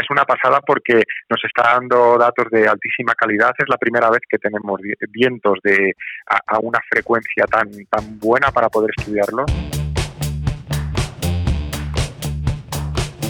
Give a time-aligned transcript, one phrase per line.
[0.00, 3.52] es una pasada porque nos está dando datos de altísima calidad.
[3.58, 5.94] Es la primera vez que tenemos vientos de
[6.26, 9.77] a, una frecuencia tan, tan buena para poder estudiarlos.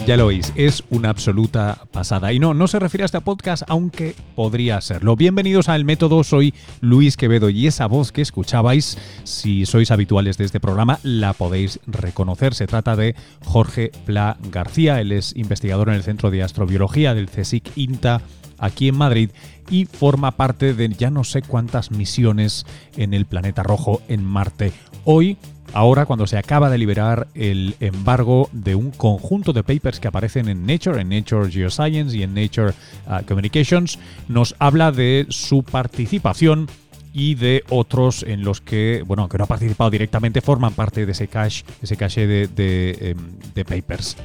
[0.09, 2.33] Ya lo oís, es una absoluta pasada.
[2.33, 5.15] Y no, no se refiere a este podcast, aunque podría serlo.
[5.15, 10.39] Bienvenidos a El Método, soy Luis Quevedo y esa voz que escuchabais, si sois habituales
[10.39, 12.55] de este programa, la podéis reconocer.
[12.55, 13.13] Se trata de
[13.45, 18.23] Jorge Pla García, él es investigador en el Centro de Astrobiología del CSIC INTA
[18.57, 19.29] aquí en Madrid
[19.69, 22.65] y forma parte de ya no sé cuántas misiones
[22.97, 24.73] en el planeta rojo en Marte.
[25.05, 25.37] Hoy
[25.73, 30.47] ahora cuando se acaba de liberar el embargo de un conjunto de papers que aparecen
[30.47, 32.73] en Nature, en Nature Geoscience y en Nature
[33.07, 36.67] uh, Communications, nos habla de su participación
[37.13, 41.11] y de otros en los que, bueno, aunque no ha participado directamente, forman parte de
[41.11, 41.63] ese cache,
[41.97, 44.15] cache de, em, papers.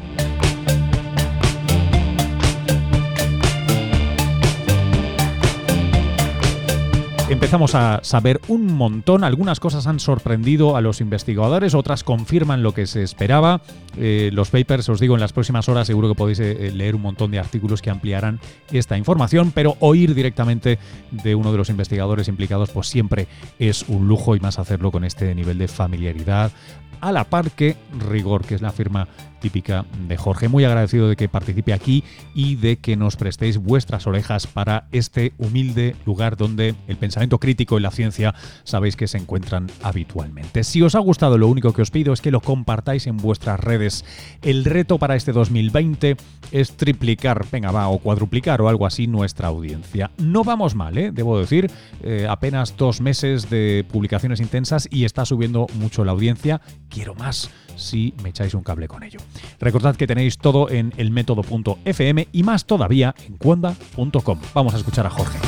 [7.30, 9.24] Empezamos a saber un montón.
[9.24, 13.62] Algunas cosas han sorprendido a los investigadores, otras confirman lo que se esperaba.
[13.96, 17.02] Eh, los papers, os digo, en las próximas horas seguro que podéis eh, leer un
[17.02, 20.78] montón de artículos que ampliarán esta información, pero oír directamente
[21.10, 23.26] de uno de los investigadores implicados, pues siempre
[23.58, 26.52] es un lujo y más hacerlo con este nivel de familiaridad,
[27.00, 27.76] a la par que
[28.08, 29.08] rigor, que es la firma
[29.44, 30.48] típica de Jorge.
[30.48, 32.02] Muy agradecido de que participe aquí
[32.34, 37.76] y de que nos prestéis vuestras orejas para este humilde lugar donde el pensamiento crítico
[37.76, 40.64] y la ciencia sabéis que se encuentran habitualmente.
[40.64, 43.60] Si os ha gustado, lo único que os pido es que lo compartáis en vuestras
[43.60, 44.06] redes.
[44.40, 46.16] El reto para este 2020
[46.50, 50.10] es triplicar, venga va, o cuadruplicar o algo así nuestra audiencia.
[50.16, 51.10] No vamos mal, ¿eh?
[51.12, 51.70] debo decir,
[52.02, 56.62] eh, apenas dos meses de publicaciones intensas y está subiendo mucho la audiencia.
[56.94, 59.18] Quiero más si me echáis un cable con ello.
[59.58, 64.40] Recordad que tenéis todo en elmétodo.fm y más todavía en cuanda.com.
[64.54, 65.38] Vamos a escuchar a Jorge.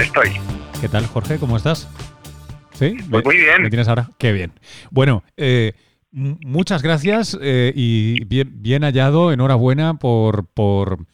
[0.00, 0.30] Estoy.
[0.80, 1.38] ¿Qué tal, Jorge?
[1.38, 1.86] ¿Cómo estás?
[2.72, 2.96] ¿Sí?
[3.08, 3.62] Pues muy bien.
[3.62, 4.10] ¿Me tienes ahora?
[4.18, 4.52] Qué bien.
[4.90, 5.74] Bueno, eh,
[6.12, 9.32] muchas gracias eh, y bien, hallado.
[9.32, 11.06] Enhorabuena por, por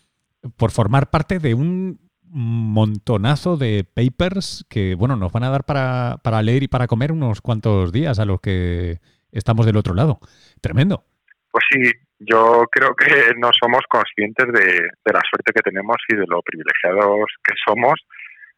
[0.56, 1.98] por formar parte de un
[2.28, 7.12] montonazo de papers que, bueno, nos van a dar para, para, leer y para comer
[7.12, 8.98] unos cuantos días a los que
[9.32, 10.18] estamos del otro lado.
[10.60, 11.04] Tremendo.
[11.50, 16.16] Pues sí, yo creo que no somos conscientes de, de la suerte que tenemos y
[16.16, 17.94] de lo privilegiados que somos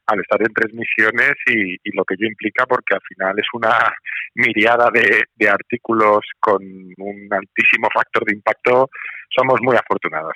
[0.08, 3.94] al estar en tres misiones y, lo que ello implica, porque al final es una
[4.34, 8.90] miriada de artículos con un altísimo factor de impacto.
[9.30, 10.34] Somos muy afortunados.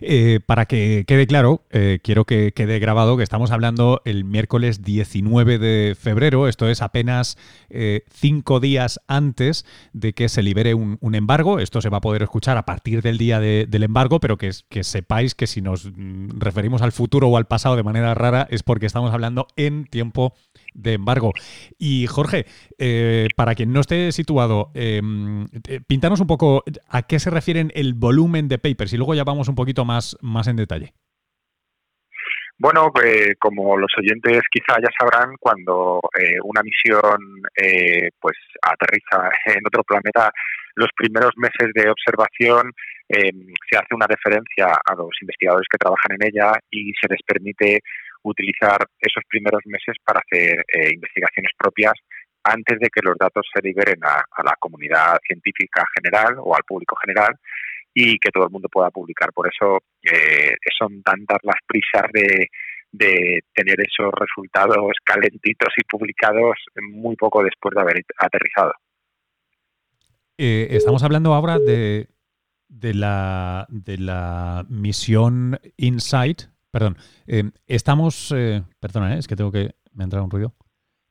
[0.00, 4.82] Eh, para que quede claro, eh, quiero que quede grabado que estamos hablando el miércoles
[4.82, 7.36] 19 de febrero, esto es apenas
[7.70, 11.58] eh, cinco días antes de que se libere un, embargo.
[11.58, 14.52] Esto se va a poder escuchar a partir del día del embargo, pero que,
[14.82, 18.62] sepáis que si nos mm, referimos al futuro o al pasado de manera rara es
[18.62, 20.34] porque estamos hablando en tiempo
[20.74, 21.32] de embargo.
[21.78, 22.44] Y Jorge,
[22.78, 25.00] eh, para quien no esté situado, eh,
[25.86, 29.48] pintanos un poco a qué se refieren el volumen de papers y luego ya vamos
[29.48, 30.92] un poquito más, más en detalle.
[32.56, 37.42] Bueno, pues, como los oyentes quizá ya sabrán, cuando eh, una misión
[38.20, 40.30] pues aterriza en otro planeta,
[40.76, 42.72] los primeros meses de observación
[43.06, 47.80] se hace una referencia a los investigadores que trabajan en ella y se les permite
[48.24, 51.94] utilizar esos primeros meses para hacer eh, investigaciones propias
[52.42, 56.94] antes de que los datos se liberen a, la comunidad científica general o al público
[56.96, 57.34] general
[57.94, 59.32] y que todo el mundo pueda publicar.
[59.32, 62.48] Por eso eh, son tantas las prisas de,
[63.52, 66.54] tener esos resultados calentitos y publicados
[66.92, 68.72] muy poco después de haber aterrizado.
[70.38, 72.06] Eh, estamos hablando ahora de,
[72.68, 76.42] de, la, de la misión InSight,
[76.74, 76.96] Perdón,
[77.28, 80.56] eh, estamos, eh, perdona, eh, es que tengo que, me ha entrado un ruido.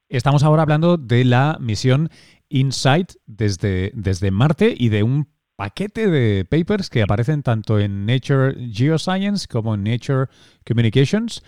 [0.10, 2.10] Estamos ahora hablando de la misión
[2.50, 8.58] InSight desde, desde Marte y de un paquete de papers que aparecen tanto en Nature
[8.74, 10.26] Geoscience como en Nature
[10.68, 11.42] Communications,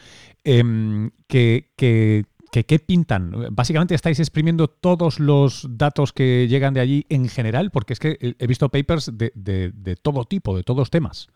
[0.45, 3.33] em, que, que, ¿qué pintan?
[3.51, 8.17] Básicamente estáis exprimiendo todos los datos que llegan de allí en general, porque es que
[8.21, 11.27] he visto papers de, de, de todo tipo, de todos temas.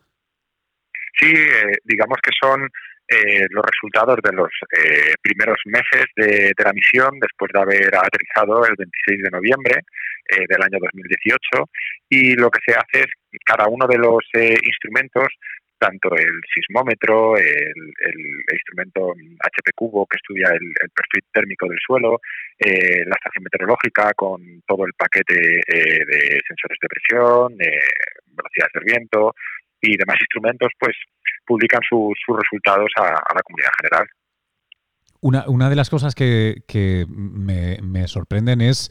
[1.18, 2.68] Sí, eh, digamos que son
[3.08, 8.64] eh, los resultados de los eh, primeros meses de, la misión después de haber aterrizado
[8.64, 9.80] el 26 de noviembre
[10.30, 11.68] del año 2018
[12.08, 14.22] y lo que se hace es cada uno de los
[14.62, 15.26] instrumentos
[15.80, 17.74] tanto el sismómetro, el,
[18.52, 22.20] instrumento HP Cubo que estudia el, perfil térmico del suelo,
[22.58, 25.34] eh, la estación meteorológica con todo el paquete
[25.66, 29.34] eh, de sensores de presión, velocidades del viento
[29.80, 30.96] y demás instrumentos, pues
[31.46, 34.06] publican sus resultados a la comunidad general.
[35.22, 38.90] Una, una, de las cosas que, que me, me, sorprenden es,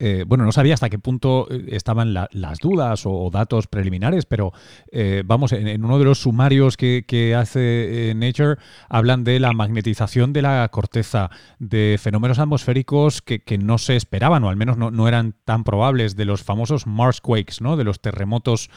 [0.00, 4.52] eh, bueno, no sabía hasta qué punto eh, estaban las dudas o, datos preliminares, pero
[4.90, 7.04] eh, vamos, en, uno de los sumarios que,
[7.36, 8.56] hace Nature
[8.88, 14.48] hablan de la magnetización de la corteza, de fenómenos atmosféricos que, no se esperaban, o
[14.48, 17.76] al menos no, eran tan probables, de los famosos Marsquakes, ¿no?
[17.76, 18.70] de los terremotos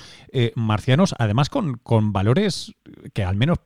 [0.55, 2.73] marcianos, además con valores
[3.13, 3.59] que al menos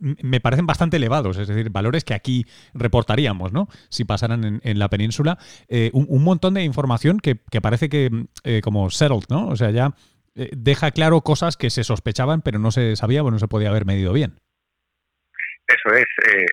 [0.00, 3.68] me parecen bastante elevados, es decir, valores que aquí reportaríamos, ¿no?
[3.88, 5.38] Si pasaran en, la península.
[5.68, 8.10] Eh, un, montón de información que, parece que
[8.44, 9.48] eh, como settled, ¿no?
[9.48, 9.92] O sea, ya
[10.34, 13.70] eh, deja claro cosas que se sospechaban, pero no se sabía o no se podía
[13.70, 14.38] haber medido bien.
[15.66, 16.06] Eso es,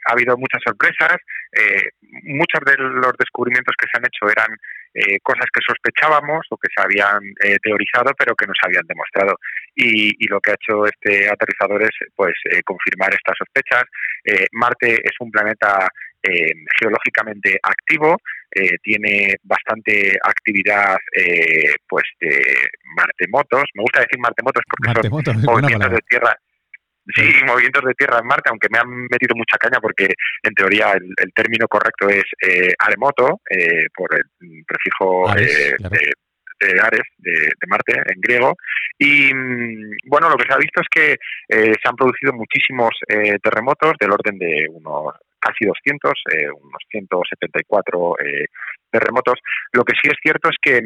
[0.08, 1.18] ha habido muchas sorpresas,
[2.24, 4.56] muchos de los descubrimientos que se han hecho eran
[4.98, 8.88] eh, cosas que sospechábamos o que se habían eh, teorizado pero que no se habían
[8.88, 9.38] demostrado.
[9.76, 13.84] Y, lo que ha hecho este aterrizador es pues eh, confirmar estas sospechas.
[14.52, 15.88] Marte es un planeta
[16.82, 18.18] geológicamente activo,
[18.84, 20.98] tiene bastante actividad
[21.88, 22.58] pues de
[22.98, 23.64] martemotos.
[23.76, 26.36] Me gusta decir martemotos porque son movimientos de tierra
[27.16, 30.10] Sí, movimientos de tierra en Marte, aunque me han metido mucha caña porque
[30.44, 34.26] en teoría el, término correcto es eh, aremoto, eh, por el
[34.66, 35.76] prefijo eh,
[36.60, 38.56] de, Ares, de, Marte en griego.
[39.00, 41.16] Y mm, bueno, lo que se ha visto es que
[41.50, 42.92] se han producido muchísimos
[43.42, 46.12] terremotos del orden de unos casi 200,
[46.62, 48.16] unos 174
[48.92, 49.36] terremotos.
[49.72, 50.82] Lo que sí es cierto es que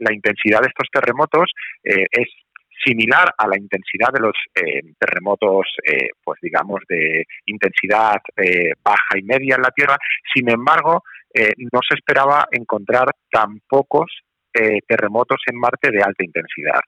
[0.00, 1.52] la intensidad de estos terremotos
[1.84, 2.28] es
[2.84, 9.18] similar a la intensidad de los eh, terremotos, eh, pues digamos, de intensidad eh, baja
[9.18, 9.96] y media en la Tierra.
[10.34, 11.02] Sin embargo,
[11.72, 14.10] no se esperaba encontrar tan pocos
[14.52, 16.80] terremotos en Marte de alta intensidad.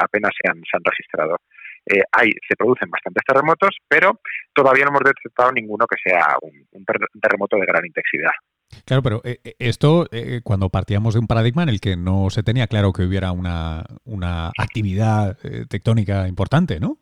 [0.00, 1.36] apenas se han, se han registrado.
[2.12, 4.20] hay, se producen bastantes terremotos, pero
[4.54, 6.84] todavía no hemos detectado ninguno que sea un
[7.20, 8.32] terremoto de gran intensidad.
[8.84, 12.30] Claro, pero eh, eh, esto, eh, cuando partíamos de un paradigma en el que no
[12.30, 15.36] se tenía claro que hubiera una, una actividad
[15.68, 16.98] tectónica importante, ¿no?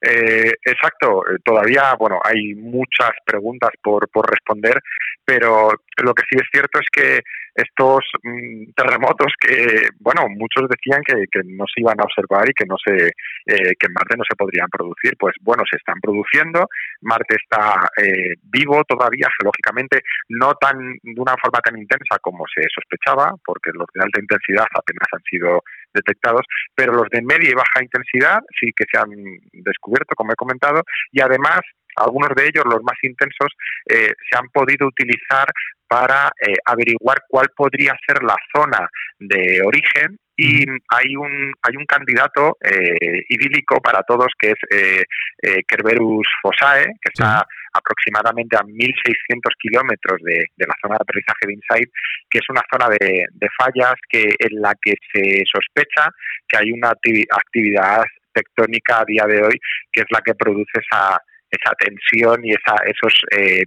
[0.00, 4.80] Exacto, todavía, bueno, hay muchas preguntas por, por responder,
[5.24, 5.70] pero
[6.02, 7.22] lo que sí es cierto es que
[7.58, 12.64] estos mm, terremotos que, bueno, muchos decían que, no se iban a observar y que
[12.64, 16.68] no se, eh, que en Marte no se podrían producir, pues bueno, se están produciendo.
[17.02, 22.62] Marte está eh, vivo todavía geológicamente, no tan de una forma tan intensa como se
[22.72, 25.62] sospechaba, porque los de alta intensidad apenas han sido
[25.98, 26.42] detectados,
[26.74, 29.10] pero los de media y baja intensidad sí que se han
[29.52, 31.60] descubierto, como he comentado, y además
[31.96, 33.50] algunos de ellos, los más intensos,
[33.86, 35.46] eh, se han podido utilizar
[35.88, 41.84] para eh, averiguar cuál podría ser la zona de origen y hay un hay un
[41.84, 45.04] candidato eh, idílico para todos que es eh,
[45.42, 51.54] eh Kerberus Fossae, que está aproximadamente a 1.600 kilómetros de, la zona de aterrizaje de
[51.54, 51.90] InSight,
[52.30, 53.26] que es una zona de,
[53.58, 56.08] fallas que en la que se sospecha
[56.46, 59.58] que hay una actividad tectónica a día de hoy
[59.90, 61.20] que es la que produce esa
[61.50, 63.14] esa tensión y esa, esos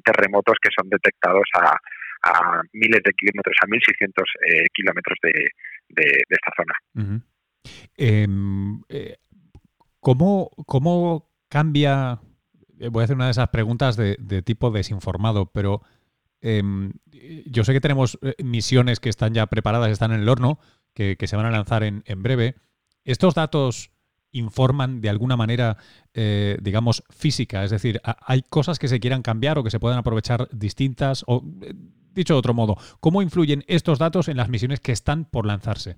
[0.06, 1.76] terremotos que son detectados a,
[2.24, 5.34] a miles de kilómetros, a 1.600 eh, kilómetros de,
[5.96, 7.24] esta zona.
[7.96, 9.18] Em, eh,
[10.00, 12.20] ¿cómo, cambia?
[12.80, 15.82] Eh, voy a hacer una de esas preguntas de, tipo desinformado, pero
[16.42, 16.94] em,
[17.46, 20.60] yo sé que tenemos misiones que están ya preparadas, están en el horno,
[20.94, 22.56] que, se van a lanzar en, en breve.
[23.04, 23.92] ¿Estos datos
[24.32, 25.78] informan de alguna manera,
[26.14, 27.64] digamos, física?
[27.64, 31.24] Es decir, ¿hay cosas que se quieran cambiar o que se puedan aprovechar distintas?
[31.28, 31.44] O
[32.14, 35.98] dicho de otro modo, ¿cómo influyen estos datos en las misiones que están por lanzarse?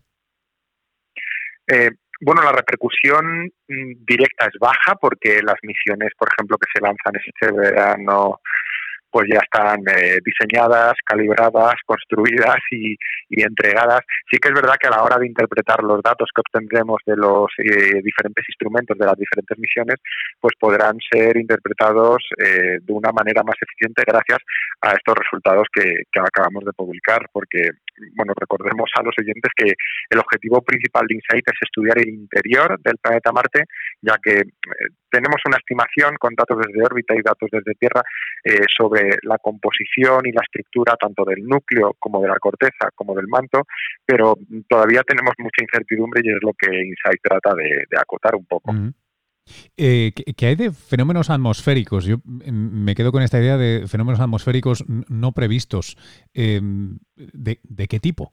[1.67, 1.91] Eh,
[2.21, 7.13] bueno, la repercusión mm, directa es baja porque las misiones, por ejemplo, que se lanzan
[7.15, 8.39] este verano
[9.13, 12.97] pues ya están eh, diseñadas, calibradas, construidas y,
[13.29, 13.99] entregadas.
[14.31, 17.15] Sí que es verdad que a la hora de interpretar los datos que obtendremos de
[17.15, 19.97] los eh, diferentes instrumentos de las diferentes misiones,
[20.41, 24.39] pues podrán ser interpretados eh, de una manera más eficiente gracias
[24.81, 27.69] a estos resultados que, acabamos de publicar, porque,
[28.15, 29.73] bueno, recordemos a los oyentes que
[30.09, 33.65] el objetivo principal de InSight es estudiar el interior del planeta Marte,
[34.01, 34.43] ya que
[35.09, 38.01] tenemos una estimación con datos desde órbita y datos desde Tierra
[38.75, 43.27] sobre la composición y la estructura tanto del núcleo como de la corteza como del
[43.27, 43.63] manto,
[44.05, 44.35] pero
[44.67, 48.73] todavía tenemos mucha incertidumbre y es lo que Insight trata de, acotar un poco.
[49.77, 52.05] Eh, ¿Qué hay de fenómenos atmosféricos?
[52.05, 55.97] Yo mm, me quedo con esta idea de fenómenos atmosféricos no previstos.
[56.33, 58.31] Em, ¿de, qué tipo?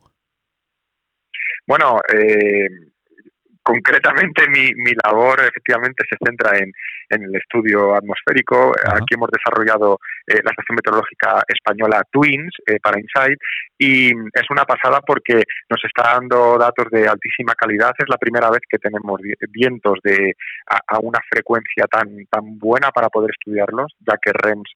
[1.66, 2.68] Bueno, eh,
[3.62, 6.72] concretamente mi, mi labor efectivamente se centra en,
[7.10, 8.72] en el estudio atmosférico.
[8.84, 13.38] Aquí hemos desarrollado eh, la estación meteorológica española Twins eh, para Insight
[13.78, 17.92] y es una pasada porque nos está dando datos de altísima calidad.
[17.98, 20.34] Es la primera vez que tenemos vientos de
[20.66, 24.70] a, una frecuencia tan tan buena para poder estudiarlos, ya que REMS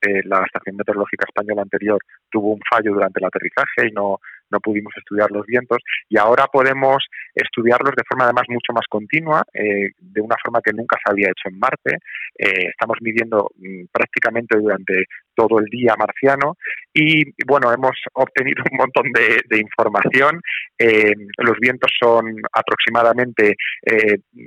[0.00, 1.98] eh, la estación meteorológica española anterior
[2.30, 4.18] tuvo un fallo durante el aterrizaje y no,
[4.50, 9.42] no pudimos estudiar los vientos y ahora podemos estudiarlos de forma además mucho más continua,
[9.52, 11.98] eh, de una forma que nunca se había hecho en Marte.
[12.38, 16.56] Eh, estamos midiendo mm, prácticamente durante todo el día marciano
[16.92, 20.40] y bueno, hemos obtenido un montón de, información.
[20.78, 23.54] Eh, los vientos son aproximadamente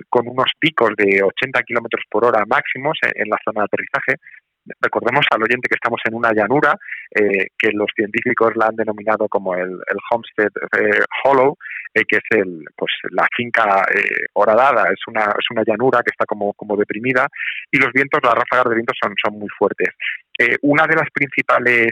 [0.10, 4.16] con unos picos de 80 kilómetros por hora máximos en la zona de aterrizaje,
[4.82, 6.78] recordemos al oyente que estamos en una llanura
[7.14, 9.80] eh, que los científicos la han denominado como el,
[10.12, 11.58] Homestead eh, Hollow,
[11.94, 13.84] eh, que es el, pues, la finca
[14.34, 17.28] horadada, es una, es una llanura que está como, como deprimida
[17.72, 19.90] y los vientos, las ráfagas de viento son, son muy fuertes.
[20.62, 21.92] una de las principales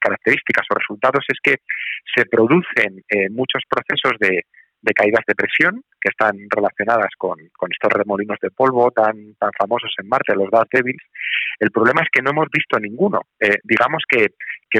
[0.00, 1.56] características o resultados es que
[2.14, 4.44] se producen muchos procesos de,
[4.84, 9.90] de caídas de presión que están relacionadas con, estos remolinos de polvo tan, tan famosos
[9.98, 11.02] en Marte, los Dark Devils.
[11.58, 13.22] El problema es que no hemos visto ninguno.
[13.40, 14.28] Eh, digamos que,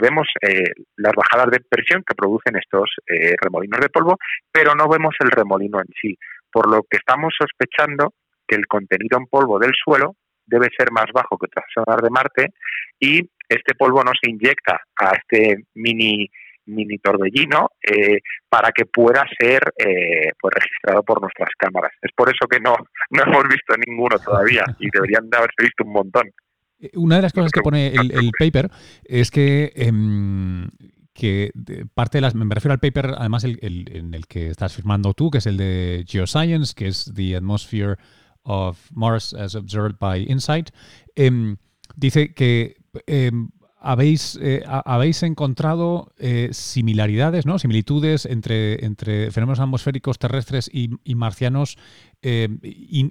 [0.01, 4.19] vemos eh, las bajadas de presión que producen estos eh, remolinos de polvo,
[4.53, 6.19] pero no vemos el remolino en sí,
[6.53, 8.13] por lo que estamos sospechando
[8.47, 12.11] que el contenido en polvo del suelo debe ser más bajo que otras zonas de
[12.11, 12.53] Marte
[13.01, 16.29] y este polvo no se inyecta a este mini
[16.67, 18.19] mini torbellino eh,
[18.49, 21.93] para que pueda ser eh, pues registrado por nuestras cámaras.
[22.01, 22.77] Es por eso que no,
[23.11, 26.31] no hemos visto ninguno todavía y deberían de haberse visto un montón.
[26.79, 28.71] Eh, una de las cosas que pone el, paper
[29.05, 30.69] es que, em,
[31.13, 31.51] que
[31.95, 32.35] parte de las.
[32.35, 35.57] Me refiero al paper, además, el, en el que estás firmando tú, que es el
[35.57, 37.97] de Geoscience, que es The Atmosphere
[38.43, 40.71] of Mars as Observed by Insight.
[41.15, 41.57] Em,
[41.97, 43.49] dice que em,
[43.85, 47.59] habéis, eh, habéis encontrado eh, similaridades, ¿no?
[47.59, 51.77] similitudes entre, entre fenómenos atmosféricos terrestres y, marcianos
[52.23, 52.49] eh,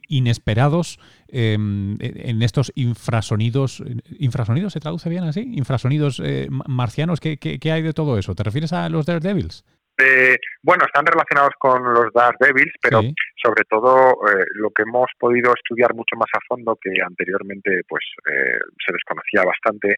[0.07, 0.99] inesperados
[1.29, 3.83] en estos infrasonidos.
[4.19, 5.41] ¿Infrasonidos se traduce bien así?
[5.55, 7.19] ¿Infrasonidos marcianos?
[7.19, 8.35] ¿Qué, ¿Qué, hay de todo eso?
[8.35, 9.63] ¿Te refieres a los Daredevils?
[9.97, 13.01] Eh, bueno, están relacionados con los Dark Devils, pero
[13.43, 18.03] sobre todo eh, lo que hemos podido estudiar mucho más a fondo que anteriormente pues
[18.31, 19.95] eh, se desconocía bastante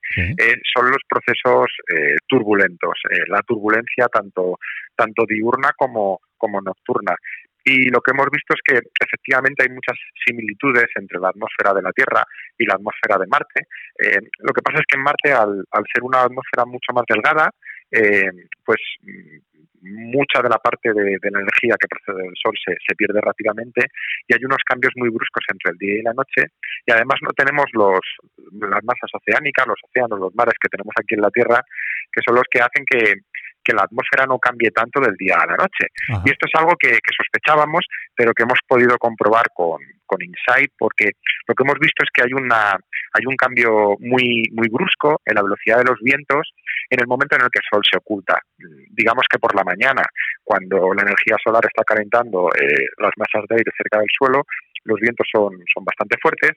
[0.74, 1.68] son los procesos
[2.28, 2.94] turbulentos,
[3.28, 4.58] la turbulencia tanto
[4.96, 7.16] tanto diurna como como nocturna.
[7.64, 11.82] Y lo que hemos visto es que efectivamente hay muchas similitudes entre la atmósfera de
[11.82, 12.24] la Tierra
[12.58, 13.62] y la atmósfera de Marte.
[14.40, 17.50] lo que pasa es que en Marte, al, al ser una atmósfera mucho más delgada,
[18.66, 18.82] pues
[19.86, 23.88] mucha de la parte de, la energía que procede del Sol se, se, pierde rápidamente
[24.28, 26.54] y hay unos cambios muy bruscos entre el día y la noche.
[26.86, 28.02] Y además no tenemos los,
[28.60, 31.62] las masas oceánicas, los océanos, los mares que tenemos aquí en la Tierra,
[32.12, 33.22] que son los que hacen que,
[33.66, 35.90] que la atmósfera no cambie tanto del día a la noche.
[36.24, 41.12] Y esto es algo que, sospechábamos, pero que hemos podido comprobar con, con Insight, porque
[41.48, 42.78] lo que hemos visto es que hay una
[43.14, 46.54] hay un cambio muy muy brusco en la velocidad de los vientos
[46.90, 48.40] en el momento en el que el sol se oculta.
[48.92, 50.04] Digamos que por la mañana,
[50.44, 54.44] cuando la energía solar está calentando eh, las masas de aire cerca del suelo,
[54.86, 56.52] los vientos son, son bastante fuertes,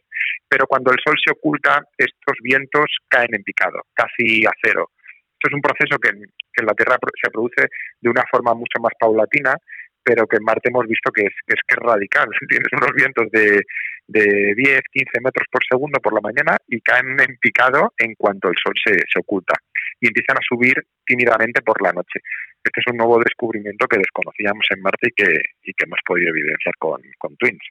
[0.49, 4.91] pero cuando el sol se oculta, estos vientos caen en picado, casi a cero.
[5.38, 8.90] Esto es un proceso que, en la Tierra se produce de una forma mucho más
[8.99, 9.54] paulatina,
[10.02, 12.26] pero que en Marte hemos visto que es, que es, radical.
[12.49, 13.62] Tienes unos vientos de,
[14.09, 18.49] de 10, 15 metros por segundo por la mañana y caen en picado en cuanto
[18.49, 19.54] el sol se, se oculta
[20.00, 20.75] y empiezan a subir
[21.07, 22.18] tímidamente por la noche.
[22.64, 25.30] Este es un nuevo descubrimiento que desconocíamos en Marte y que,
[25.62, 27.62] y que hemos podido evidenciar con, con Twins.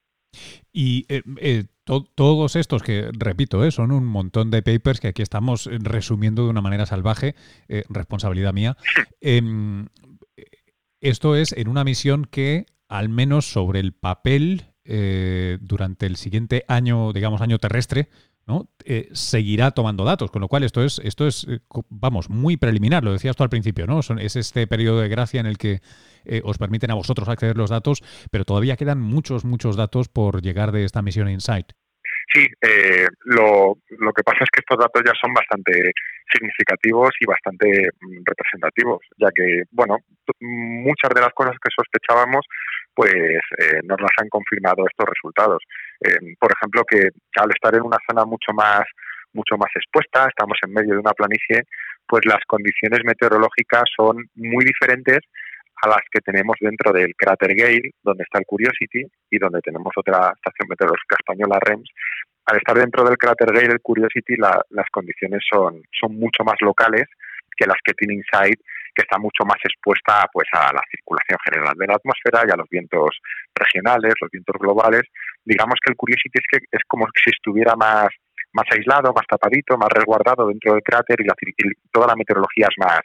[0.71, 5.21] Y eh, eh, todos estos que, repito, eh, son un montón de papers que aquí
[5.21, 7.35] estamos resumiendo de una manera salvaje,
[7.89, 8.77] responsabilidad mía.
[9.21, 9.87] Em,
[11.01, 14.73] esto es en una misión que, al menos sobre el papel,
[15.59, 18.07] durante el siguiente año, digamos, año terrestre,
[18.47, 18.69] ¿no?
[19.11, 21.45] seguirá tomando datos, con lo cual esto es, esto es,
[21.89, 23.99] vamos, muy preliminar, lo decías tú al principio, ¿no?
[23.99, 25.81] es este periodo de gracia en el que
[26.25, 28.01] eh, os permiten a vosotros acceder los datos,
[28.31, 31.71] pero todavía quedan muchos, muchos datos por llegar de esta misión Insight.
[32.33, 35.93] Sí, eh, lo, lo que pasa es que estos datos ya son bastante
[36.31, 39.97] significativos y bastante mm, representativos, ya que, bueno,
[40.41, 42.45] muchas de las cosas que sospechábamos,
[42.97, 45.61] pues eh, nos las han confirmado estos resultados.
[46.39, 48.85] por ejemplo, que al estar en una zona mucho más
[49.33, 51.61] mucho más expuesta, estamos en medio de una planicie,
[52.07, 55.19] pues las condiciones meteorológicas son muy diferentes
[55.83, 59.93] a las que tenemos dentro del cráter Gale, donde está el Curiosity y donde tenemos
[59.95, 61.89] otra estación meteorológica española, REMS.
[62.47, 67.05] Al estar dentro del cráter Gale, el Curiosity, las condiciones son, son mucho más locales
[67.57, 68.59] que las que tiene InSight,
[68.95, 72.57] que está mucho más expuesta pues, a la circulación general de la atmósfera y a
[72.57, 73.19] los vientos
[73.53, 75.03] regionales, los vientos globales.
[75.45, 78.09] Digamos que el Curiosity es, que es como si estuviera más
[78.53, 81.35] más aislado, más tapadito, más resguardado dentro del cráter y, la,
[81.91, 83.01] toda la meteorología es más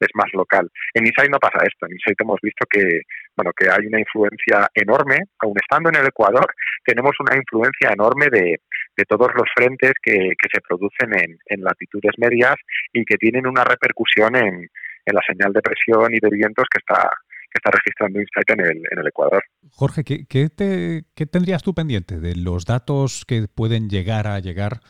[0.00, 0.70] es más local.
[0.94, 1.86] En Insight no pasa esto.
[1.86, 3.02] En Insight hemos visto que
[3.36, 6.46] bueno que hay una influencia enorme, aun estando en el Ecuador,
[6.84, 8.60] tenemos una influencia enorme de,
[8.96, 12.54] de todos los frentes que, que se producen en, en, latitudes medias
[12.92, 14.68] y que tienen una repercusión en,
[15.06, 17.10] en la señal de presión y de vientos que está
[17.54, 19.44] que está registrando Insight en el, en el Ecuador.
[19.70, 24.40] Jorge, ¿qué, qué, te, ¿qué, tendrías tú pendiente de los datos que pueden llegar a
[24.40, 24.80] llegar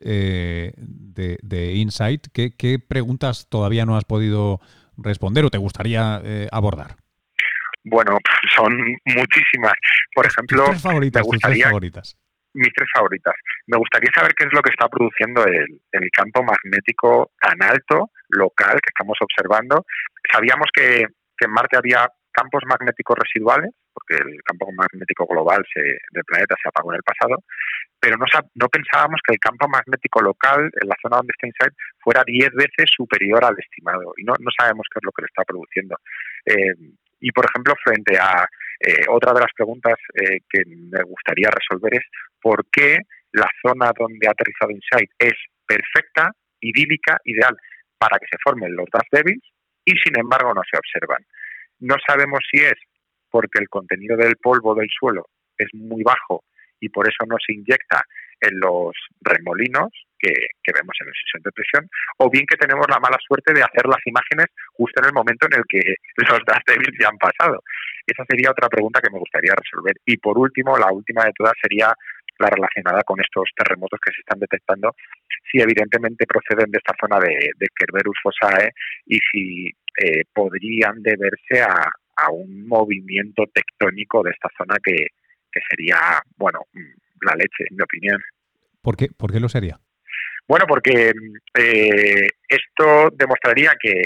[0.00, 2.28] eh, de, de, Insight?
[2.32, 4.60] ¿Qué, ¿Qué, preguntas todavía no has podido
[4.96, 6.96] responder o te gustaría eh, abordar?
[7.84, 8.16] Bueno,
[8.56, 8.72] son
[9.04, 9.74] muchísimas.
[10.14, 12.16] Por ejemplo, me gustaría, tres favoritas.
[12.56, 13.34] Mis tres favoritas.
[13.66, 18.10] Me gustaría saber qué es lo que está produciendo el, el campo magnético tan alto,
[18.30, 19.84] local, que estamos observando.
[20.32, 25.80] Sabíamos que que en Marte había campos magnéticos residuales, porque el campo magnético global se,
[25.80, 27.42] del planeta se apagó en el pasado,
[27.98, 31.72] pero no, no pensábamos que el campo magnético local, en la zona donde está InSight,
[32.00, 35.26] fuera 10 veces superior al estimado, y no, no sabemos qué es lo que le
[35.26, 35.96] está produciendo.
[36.44, 36.74] Eh,
[37.20, 38.46] y, por ejemplo, frente a
[38.80, 42.04] eh, otra de las preguntas eh, que me gustaría resolver es
[42.40, 42.98] por qué
[43.32, 45.34] la zona donde ha aterrizado InSight es
[45.66, 46.30] perfecta,
[46.60, 47.56] idílica, ideal
[47.98, 49.44] para que se formen los dust devils,
[49.84, 51.24] y sin embargo no se observan.
[51.80, 52.74] No sabemos si es
[53.30, 56.44] porque el contenido del polvo del suelo es muy bajo
[56.80, 58.02] y por eso no se inyecta
[58.40, 60.32] en los remolinos que,
[60.74, 63.86] vemos en el sesión de presión, o bien que tenemos la mala suerte de hacer
[63.86, 65.80] las imágenes justo en el momento en el que
[66.28, 67.62] los dust devils ya han pasado.
[68.06, 69.96] Esa sería otra pregunta que me gustaría resolver.
[70.04, 71.92] Y por último, la última de todas sería
[72.38, 74.94] la relacionada con estos terremotos que se están detectando,
[75.50, 78.72] si evidentemente proceden de esta zona de, de Kerberus Fossae
[79.06, 85.06] y si eh, podrían deberse a, a, un movimiento tectónico de esta zona que,
[85.50, 85.98] que sería,
[86.36, 86.60] bueno,
[87.22, 88.20] la leche, en mi opinión.
[88.82, 89.80] ¿Por qué, ¿Por qué lo sería?
[90.46, 91.12] Bueno, porque
[91.58, 94.02] eh, esto demostraría que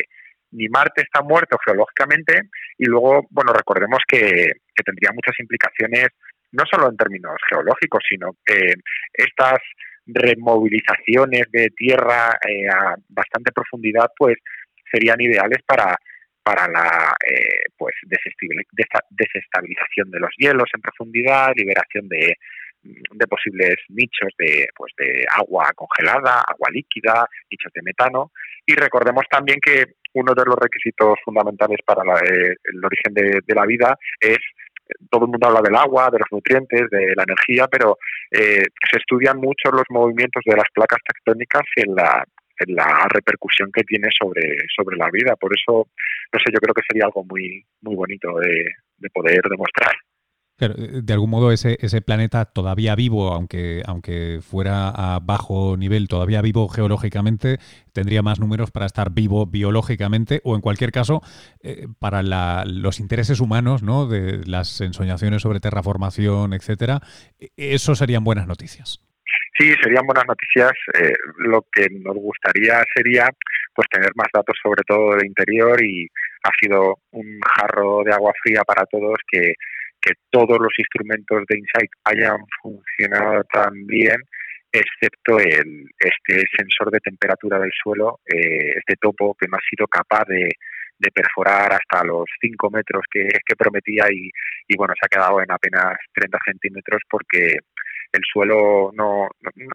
[0.52, 6.08] ni Marte está muerto geológicamente y luego, bueno, recordemos que, tendría muchas implicaciones
[6.52, 8.72] no solo en términos geológicos, sino que
[9.12, 9.58] estas
[10.06, 14.38] removilizaciones de tierra eh, a bastante profundidad, pues
[14.90, 15.94] serían ideales para
[16.42, 17.94] para la eh, pues
[19.10, 22.38] desestabilización de los hielos en profundidad, liberación de,
[22.82, 28.32] de posibles nichos de pues de agua congelada, agua líquida, nichos de metano
[28.66, 33.66] y recordemos también que uno de los requisitos fundamentales para eh, el origen de, la
[33.66, 34.38] vida es
[35.08, 37.96] todo el mundo habla del agua, de los nutrientes, de la energía, pero
[38.30, 42.24] eh, se estudian mucho los movimientos de las placas tectónicas en la,
[42.66, 45.36] la repercusión que tiene sobre, sobre la vida.
[45.36, 45.88] Por eso,
[46.32, 48.64] no sé, yo creo que sería algo muy, muy bonito de,
[48.98, 49.94] de poder demostrar.
[50.60, 56.08] Eh, de algún modo ese, ese planeta todavía vivo, aunque, aunque fuera a bajo nivel,
[56.08, 57.58] todavía vivo geológicamente,
[57.92, 61.22] tendría más números para estar vivo biológicamente o en cualquier caso
[61.62, 62.22] eh, para
[62.64, 64.06] los intereses humanos, ¿no?
[64.06, 67.00] de las ensoñaciones sobre terraformación, etcétera,
[67.38, 69.00] e, eso serían buenas noticias.
[69.58, 70.72] Sí, serían buenas noticias.
[70.94, 73.28] Eh, lo que nos gustaría sería
[73.74, 76.08] pues tener más datos sobre todo del interior y
[76.42, 79.54] ha sido un jarro de agua fría para todos que
[80.00, 84.20] que todos los instrumentos de Insight hayan funcionado tan bien,
[84.72, 89.86] excepto el, este sensor de temperatura del suelo, eh, este topo que no ha sido
[89.86, 90.48] capaz de,
[91.14, 96.38] perforar hasta los 5 metros que, prometía y, bueno, se ha quedado en apenas 30
[96.44, 97.56] centímetros porque
[98.12, 99.26] el suelo no,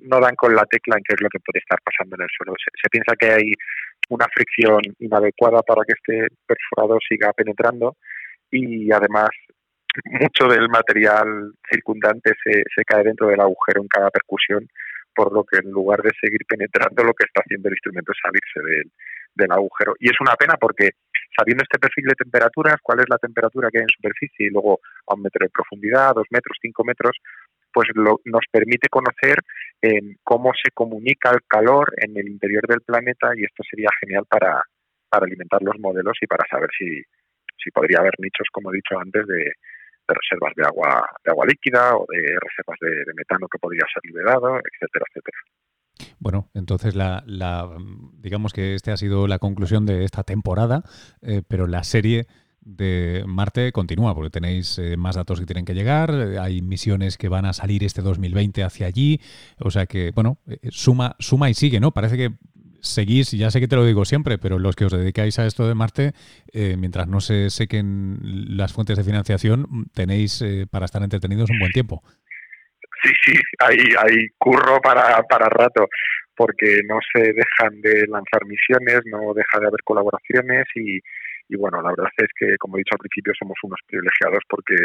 [0.03, 2.29] no, dan con la tecla en qué es lo que puede estar pasando en el
[2.37, 2.53] suelo.
[2.59, 3.51] se piensa que hay
[4.09, 7.97] una fricción inadecuada para que este perforador siga penetrando
[8.51, 9.29] y además
[10.05, 14.67] mucho del material circundante se, se cae dentro del agujero en cada percusión,
[15.13, 18.19] por lo que en lugar de seguir penetrando, lo que está haciendo el instrumento es
[18.21, 18.91] salirse del,
[19.35, 19.95] del agujero.
[19.99, 20.91] Y es una pena porque
[21.37, 24.79] sabiendo este perfil de temperaturas, cuál es la temperatura que hay en superficie y luego
[25.07, 27.17] a un metro de profundidad, dos metros, cinco metros,
[27.73, 29.39] pues lo, nos permite conocer
[29.81, 34.23] eh, cómo se comunica el calor en el interior del planeta y esto sería genial
[34.29, 34.63] para,
[35.09, 37.03] para alimentar los modelos y para saber si,
[37.61, 39.51] si podría haber nichos, como he dicho antes, de,
[40.13, 44.57] reservas de agua, de agua líquida o de reservas de, metano que podría ser liberado,
[44.57, 45.37] etcétera, etcétera.
[46.19, 47.23] Bueno, entonces la,
[48.13, 50.83] digamos que este ha sido la conclusión de esta temporada,
[51.21, 52.27] eh, pero la serie
[52.61, 57.17] de Marte continúa, porque tenéis eh, más datos que tienen que llegar, eh, hay misiones
[57.17, 59.21] que van a salir este 2020 hacia allí,
[59.59, 60.39] o sea que, bueno,
[60.69, 61.91] suma, suma y sigue, ¿no?
[61.91, 62.31] Parece que
[62.85, 65.67] seguís, ya sé que te lo digo siempre, pero los que os dedicáis a esto
[65.67, 66.13] de Marte,
[66.53, 71.59] eh, mientras no se sequen las fuentes de financiación, tenéis eh, para estar entretenidos un
[71.59, 72.03] buen tiempo.
[73.03, 75.87] Sí, sí, hay, hay curro para, para rato,
[76.35, 80.99] porque no se dejan de lanzar misiones, no deja de haber colaboraciones y,
[81.49, 84.75] y bueno, la verdad es que, como he dicho al principio, somos unos privilegiados porque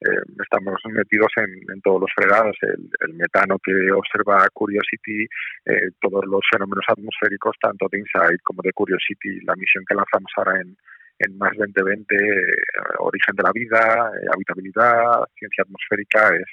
[0.00, 5.26] eh, estamos metidos en, todos los fregados, el, metano que observa Curiosity,
[5.66, 10.30] eh, todos los fenómenos atmosféricos, tanto de InSight como de Curiosity, la misión que lanzamos
[10.36, 10.76] ahora en,
[11.18, 12.54] en más 2020, eh,
[13.00, 16.46] origen de la vida, habitabilidad, ciencia atmosférica, es,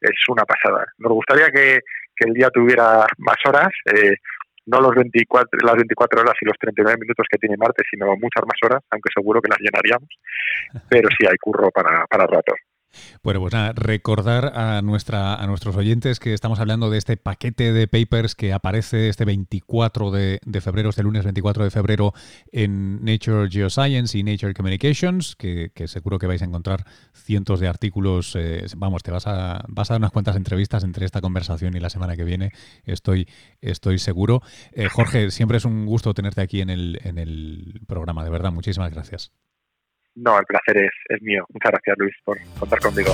[0.00, 0.86] es una pasada.
[0.98, 1.80] Nos gustaría que,
[2.20, 3.68] el día tuviera más horas,
[4.66, 8.42] no los 24, las 24 horas y los 39 minutos que tiene Marte, sino muchas
[8.42, 10.08] más horas, aunque seguro que las llenaríamos,
[10.88, 12.54] pero sí hay curro para, para rato.
[13.22, 17.72] Bueno, pues nada, recordar a, nuestra, a nuestros oyentes que estamos hablando de este paquete
[17.72, 22.14] de papers que aparece este 24 de, febrero, este lunes 24 de febrero
[22.52, 28.34] en Nature Geoscience y Nature Communications, que, seguro que vais a encontrar cientos de artículos.
[28.36, 31.80] Eh, vamos, te vas a, vas a dar unas cuantas entrevistas entre esta conversación y
[31.80, 32.52] la semana que viene,
[32.84, 33.28] estoy,
[33.60, 34.42] estoy seguro.
[34.72, 38.52] Eh, Jorge, siempre es un gusto tenerte aquí en el, en el programa, de verdad,
[38.52, 39.32] muchísimas gracias.
[40.20, 41.44] No, el placer es, es mío.
[41.52, 43.12] Muchas gracias, Luis, por contar conmigo.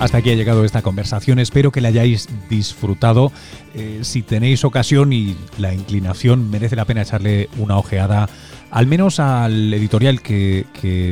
[0.00, 1.38] Hasta aquí ha llegado esta conversación.
[1.38, 3.32] Espero que la hayáis disfrutado.
[3.74, 8.28] Eh, si tenéis ocasión y la inclinación, merece la pena echarle una ojeada
[8.74, 10.66] al menos al editorial que,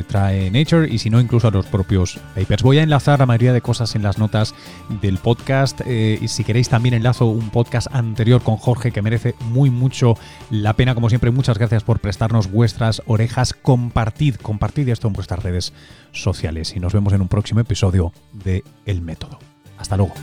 [0.09, 2.64] trae Nature y si no incluso a los propios papers.
[2.64, 4.53] Voy a enlazar la mayoría de cosas en las notas
[5.01, 9.37] del podcast eh, y si queréis también enlazo un podcast anterior con Jorge que merece
[9.53, 10.14] muy mucho
[10.51, 10.96] la pena.
[10.96, 13.55] Como siempre, muchas gracias por prestarnos vuestras orejas.
[13.55, 15.72] Compartid, compartid esto en vuestras redes
[16.11, 19.38] sociales y nos vemos en un próximo episodio de El Método.
[19.79, 20.14] Hasta luego.